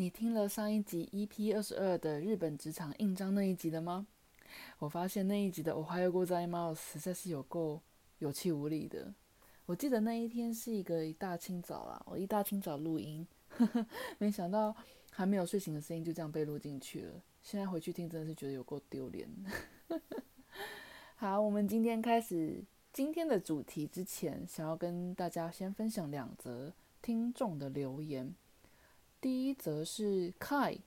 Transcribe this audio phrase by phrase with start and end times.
[0.00, 4.06] 你听了上一集 EP 二十二的日本职场印章那一集了吗？
[4.78, 7.80] 我发现那一集的おはようございます实在是有够
[8.18, 9.14] 有气无力的。
[9.64, 13.26] 我记得那一天是一个一大清早啦，我一大清早录音，
[14.18, 14.74] 没想到
[15.10, 17.22] 还没有睡醒的声音就这样被录进去了。
[17.42, 19.28] 现在回去听，真的是觉得有够丢脸。
[21.16, 26.72] 好，我们今天开始今天的主题之前，想要跟大家先分享两则
[27.02, 28.34] 听众的留言。
[29.21, 30.79] 第一则是 Kai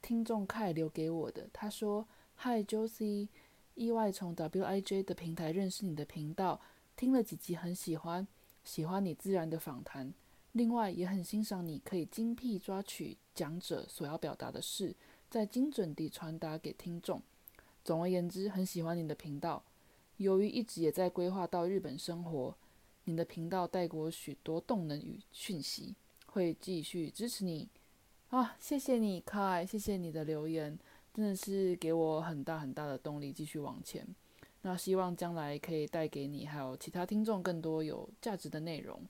[0.00, 2.06] 听众 Kai 留给我的，他说
[2.38, 3.26] ：“Hi Josie，
[3.74, 6.60] 意外从 WIJ 的平台认识你的频道。”
[6.94, 8.28] 听了几集很喜欢，
[8.62, 10.14] 喜欢你自然的访谈，
[10.52, 14.94] 另外也很欣赏你可以精辟抓取讲者所要表达的事，
[15.28, 17.20] 再精准地传达给听众。
[17.84, 19.64] 总而言之，很喜欢你的频道。
[20.18, 22.56] 由于一直也在规划到日本生活，
[23.04, 25.96] 你的频道带给我许多动能与讯息，
[26.38, 27.68] 会继续支持你。
[28.28, 30.78] 啊，谢谢你，凯，谢谢你的留言，
[31.12, 34.06] 真的是给我很大很大的动力，继续往前。
[34.62, 39.02] 那希望将来可以带给你还有其他听众更多有价值的内容。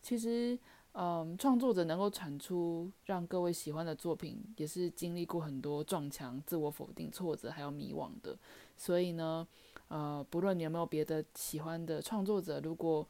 [0.00, 0.58] 其实，
[0.92, 8.34] 嗯，创作者能够产出让各位喜欢的作品，也是经历过很多撞墙、自我否定、挫折还有迷惘的。
[8.78, 9.46] 所以呢，
[9.88, 13.06] 呃，不论你有没有别的喜欢的创作者，如果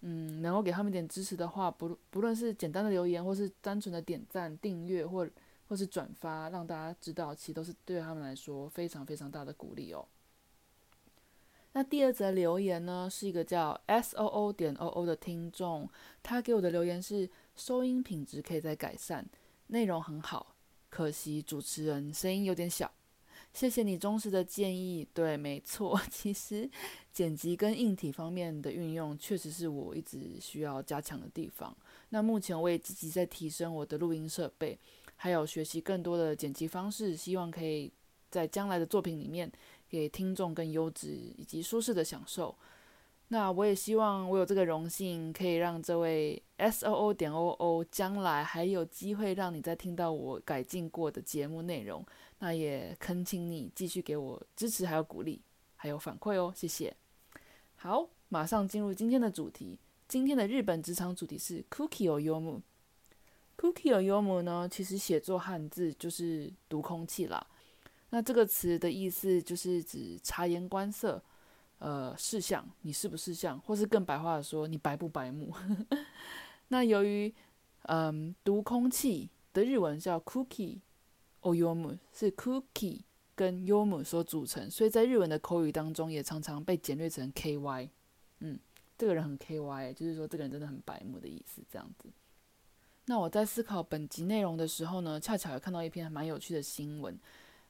[0.00, 5.28] 嗯能够给他们一点支持的话，不不论是简单的留言，或是单纯的点赞、订阅或
[5.68, 10.06] 或是转发，让大家知道，其实都是对他们来说非常非常大的鼓励哦。
[11.72, 15.88] 那第二则留言呢，是一个叫 S O O 点 O O 的听众，
[16.22, 19.24] 他给我的留言是：收音品质可以再改善，
[19.68, 20.56] 内容很好，
[20.88, 22.90] 可惜主持人声音有点小。
[23.52, 25.06] 谢谢你忠实的建议。
[25.12, 26.70] 对，没错， 其实
[27.12, 31.76] 剪辑跟硬体方面的运用，确实是我一直需要加强的地方。
[32.10, 34.78] 那目前我也积极在提升我的录音设备，
[35.16, 37.92] 还有学习更多的剪辑方式，希望可以
[38.30, 39.50] 在将来的作品里面。
[39.90, 42.54] 给听众更优质以及舒适的享受。
[43.32, 52.04] 那我也希望我有这个荣幸，可以让这位 S O O 点 O O 将来还有机会让你再听到我改进过的节目内容。
[52.40, 55.40] 那也恳请你继续给我支持，还有鼓励，
[55.76, 56.92] 还有反馈哦，谢谢。
[57.76, 59.78] 好，马上进入今天的主题。
[60.08, 62.60] 今天的日本职场主题是 Cookie or Yomu。
[63.56, 67.46] Cookie or Yomu 呢，其实写作汉字就是读空气啦。
[68.08, 71.22] 那这个词的意思就是指察言观色，
[71.80, 75.52] 呃，事项你是不是像，或是更白话的说，你白不白目？
[76.68, 77.34] 那由于
[77.84, 80.78] 嗯，读空气的日文叫 cookie
[81.40, 83.00] o yomu，是 cookie
[83.34, 87.88] 跟 yomu 所组成，所以在日文的口语当中也常常被简略成 ky。
[88.40, 88.58] 嗯，
[88.98, 89.56] 这个人很 ky，
[89.94, 92.10] 就是说这个人真的很白目的意思，这样子。
[93.06, 97.18] 那我在思考本集内容的时候呢，恰巧也看到一篇蛮有趣的新闻。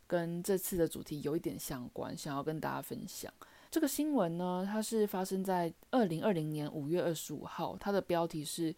[0.07, 3.33] 跟这次的主题有一点相关，想要跟大家分享
[3.71, 4.67] 这个新闻呢。
[4.71, 8.75] 它是发生在二零二零年五月二十五号，它的标题是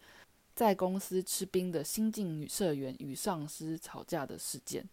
[0.53, 4.87] 在公司吃冰的新进女社员与上司吵架的事件。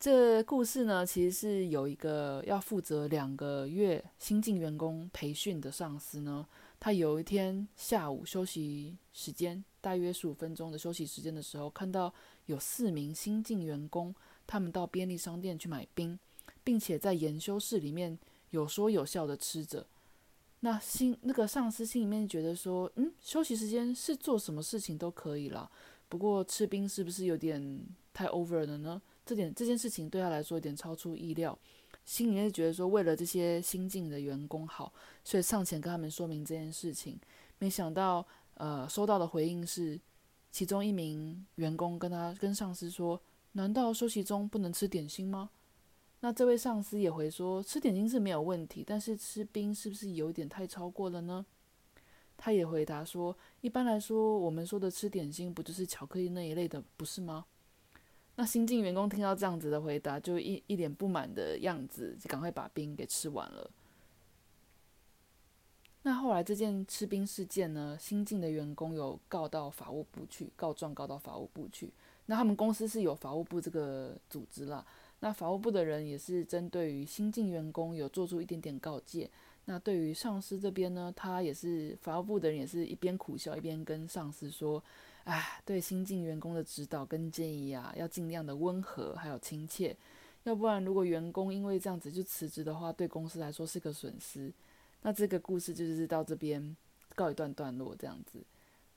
[0.00, 6.44] 这故事呢，其实是有一个要负责两个月新进员工培训的上司呢，
[6.80, 12.12] 他有一天下午休息时间，大约十五分钟的休息时间的时候，看到
[12.46, 14.14] 有四名新进员工。
[14.44, 16.18] 他们到便利商店去买冰，
[16.64, 18.18] 并且在研修室里面
[18.52, 19.86] 有说有笑的吃着。
[20.60, 25.70] 那心那个上司心里面觉得说，嗯，休息时间是做什么事情都可以了，
[26.08, 29.02] 不过吃冰是不是有点太 over 了呢？
[29.26, 31.58] 这点这件事情对他来说有点超出意料，
[32.04, 37.18] 心里面觉得说，为了这些新进的员工好，所以上前跟他们说明这件事情。
[37.58, 40.00] 没想到，呃，收到的回应是，
[40.50, 43.20] 其中一名员工跟他跟上司说。
[43.54, 45.50] 难道休息中不能吃点心吗？
[46.24, 51.44] 那这位上司也回说，吃点心是没有问题，但是吃冰是不是有点太超过了呢？
[52.36, 57.44] 他也回答说，一般来说，我们说的吃点心不就是巧克力那一类的，不是吗？
[58.36, 63.68] 那新进员工听到这样子的回答，就一一脸不满的样子，就赶快把冰给吃完了。
[66.04, 71.92] 那后来这件吃冰事件呢，新进的员工有告到法务部去，告状告到法务部去。
[72.26, 74.86] 那他们公司是有法务部这个组织啦。
[75.24, 79.30] 那法务部的人也是针对于新进员工有做出一点点告诫。
[79.66, 84.82] 那对于上司这边呢，他也是法务部的人，也是一边苦笑一边跟上司说
[85.22, 89.96] ：“哎，对新进员工的指导跟建议啊，要尽量的温和还有亲切，
[90.42, 94.52] 要不然如果员工因为这样子就辞职的话，对公司来说是个损失。”
[95.02, 96.76] 那这个故事就是到这边
[97.14, 98.40] 告一段段落这样子。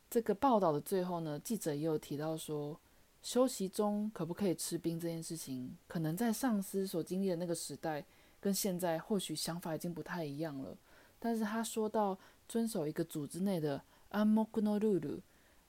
[0.09, 2.79] 这个报道的最后呢，记者也有提到说，
[3.24, 8.04] 休息中可不可以吃冰这件事情，可能在上司所经历的那个时代，
[8.40, 10.76] 跟现在或许想法已经不太一样了。
[11.18, 12.18] 但是他说到
[12.48, 15.20] 遵守一个组织内的暗黙のルール，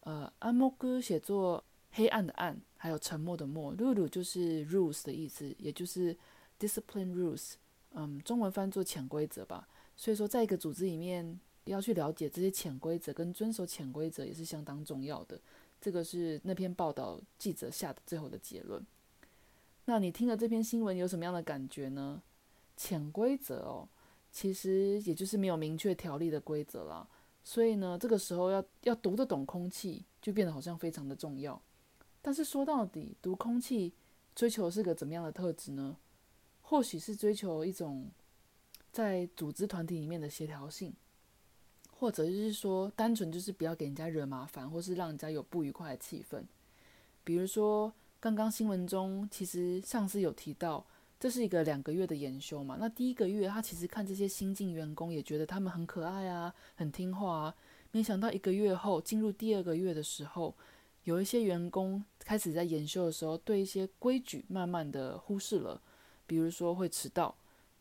[0.01, 6.15] 呃，暗黙写作黑暗的暗，还有沉默的默，ルール就是 rules 的意思，也就是
[6.57, 7.55] discipline rules，
[7.91, 9.67] 嗯，中文翻作潜规则吧。
[9.97, 15.39] 所以说，在一个组织里面，要去了解这些潜规则跟遵守潜规则也是相当重要的。
[15.80, 18.84] 这个是那篇报道记者下的最后的结论。
[19.84, 22.22] 那你听了这篇新闻有什么样的感觉呢？
[22.76, 23.88] 潜规则哦，
[24.32, 27.06] 其实也就是没有明确条例的规则啦。
[27.44, 31.60] 所以呢，这个时候要要读得懂空气，就变得好像非常的重要。
[32.20, 33.92] 但是说到底，读空气
[34.34, 35.96] 追求是个怎么样的特质呢？
[36.62, 38.10] 或许是追求一种。
[38.92, 40.90] 在组织团体里面的协调性，
[41.98, 46.42] 或者就是说，单纯就是不要给人家惹麻烦，或是让人家有不愉快的气氛。
[47.24, 50.84] 比如说，刚刚新闻中其实上司有提到，
[51.18, 52.76] 这是一个两个月的研修嘛。
[52.78, 57.54] 那第一个月，他其实看这些新进员工，也觉得他们很可爱啊，很听话啊。
[57.92, 60.54] 没想到一个月后，进入第二个月的时候，
[61.04, 65.80] 有一些员工开始在研修的时候，对一些规矩慢慢的忽视了，
[66.26, 67.34] 比如说会迟到。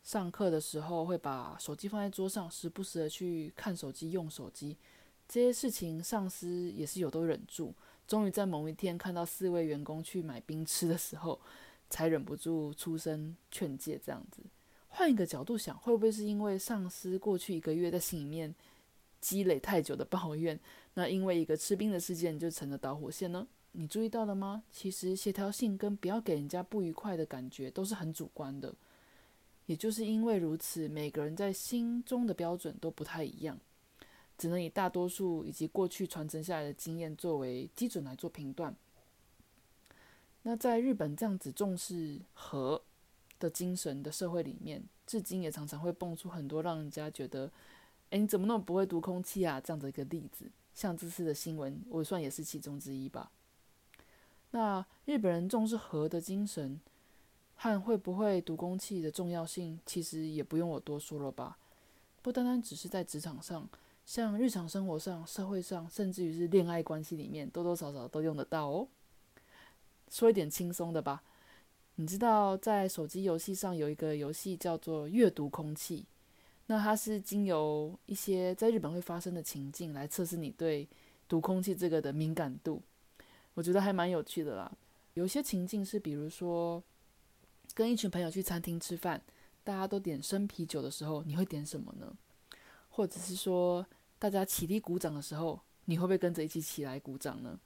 [0.05, 4.77] 上课的时候会把手机放在桌上，时不时的去看手机、用手机，
[5.27, 7.73] 这些事情上司也是有都忍住。
[8.07, 11.41] 终于在某一天看到四位员工去买冰吃的时候，
[11.89, 13.99] 才忍不住出声劝诫。
[14.05, 14.43] 这样子，
[14.89, 18.53] 换一个角度想，会不会是因为上司过去一个月在心里面
[19.19, 20.59] 积累太久的抱怨，
[20.93, 23.47] 那因为一个吃冰的事件就成了导火线呢？
[23.71, 24.61] 你注意到了吗？
[24.71, 28.71] 其实协调性跟不要给人家不愉快的感觉都是很主观的。
[29.67, 33.59] 也就是因为如此，每个人在心中的标准都不太一样，
[34.37, 38.75] 只能以大多数以及过去传承下来的经验作为基准来做评断。
[40.43, 42.79] 那在日本这样子重视和
[43.39, 47.51] 的精神的社会里面，至今也常常会蹦出很多让人家觉得，
[48.11, 49.59] 哎，你怎么那么不会读空气啊？
[49.59, 50.51] 这样的一个例子。
[50.75, 53.31] 像这次的新闻，我算也是其中之一吧。
[54.51, 56.79] 那日本人重视和的精神。
[57.55, 61.57] 和会不会读空气的重要性，其实也不用我多说了吧。
[62.21, 63.67] 不单单只是在职场上，
[64.05, 68.87] 像日常生活上、社会上，甚至于是恋爱关系里面，多多少少都用得到哦。
[70.09, 71.23] 说一点轻松的吧。
[71.95, 76.05] 你知道，在手机游戏上有一个游戏叫做阅读空气，
[76.65, 80.87] 那它是经由一些在日本会发生的情境来测试你对
[81.29, 82.81] 读空气这个的敏感度。
[83.53, 84.71] 我觉得还蛮有趣的啦。
[85.13, 86.83] 有些情境是，比如说。
[87.73, 89.21] 跟一群朋友去餐厅吃饭，
[89.63, 92.15] 大家都点生啤酒的时候，你会点什么呢？
[92.89, 93.85] 或者是说，
[94.19, 97.59] 大家起立鼓掌的时候，你会不会跟着一起起来鼓掌呢？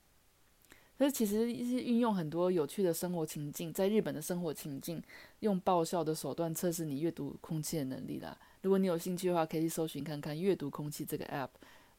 [0.98, 5.02] 所以其实是运用很多有趣的生活情境，在日本的生活情境，
[5.40, 8.38] 用爆笑的手段测试你阅读空气的能力啦。
[8.64, 11.50] 如果你有兴趣的话，可以搜寻看看阅读空气这个 app。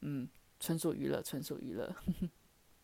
[0.01, 0.29] 嗯，
[0.59, 1.95] 纯属娱乐，纯属娱乐。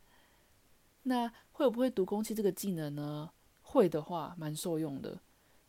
[1.03, 3.29] 那会不会读空气这个技能呢？
[3.67, 5.19] 会的话，蛮受用的。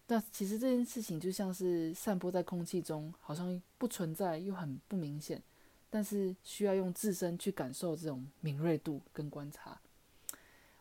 [0.07, 5.43] 那其实这件事情就像是散播在空气中，好像不存在又很不明显，
[5.91, 9.79] 但是需要用自身去感受这种敏锐度跟观察。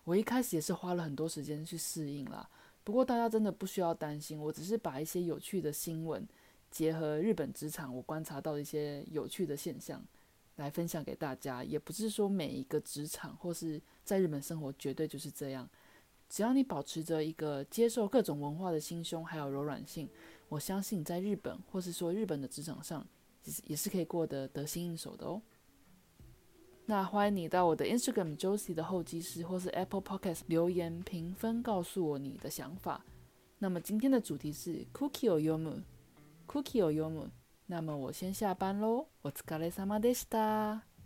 [0.04, 2.48] 我一开始也是花了很多时间去适应啦。
[2.84, 6.26] 不过大家真的不需要担心，我只是把一些有趣的新闻
[6.72, 10.02] 结合日本职场我观察到的一些有趣的现象
[10.56, 11.64] 来分享给大家。
[11.64, 15.68] 也不是说每一个职场或是在日本生活绝对就是这样。
[16.30, 20.10] 只要你保持着一个接受各种文化的心胸，还有柔软性，
[20.50, 23.06] 我相信在日本，或是说日本的职场上，
[23.42, 25.42] 其实也是可以过得得心应手的哦。
[26.86, 33.06] 那欢迎你到我的 Instagram Josie 的候机室，或是 Apple Podcast 留言评分，告诉我你的想法。
[33.60, 37.30] 那么今天的主题是 Cookie or Yumu，Cookie or Yumu。
[37.66, 40.97] 那么我先下班喽，我 s 卡 a 萨 e 德 a。